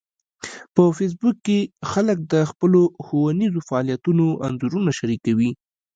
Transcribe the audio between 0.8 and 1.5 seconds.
فېسبوک